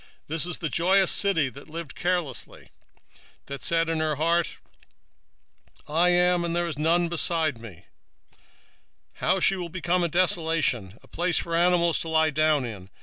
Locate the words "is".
0.47-0.57, 6.65-6.75, 9.37-9.43